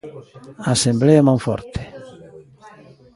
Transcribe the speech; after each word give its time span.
Asemblea 0.75 1.21
Monforte. 1.27 1.79